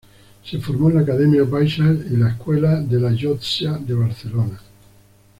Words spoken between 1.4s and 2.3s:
Baixas y la